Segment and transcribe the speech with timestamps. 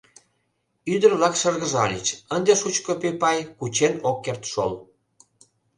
[0.93, 4.73] Ӱдыр-влак шыргыжальыч: ынде шучко пӧпай кучен ок керт шол.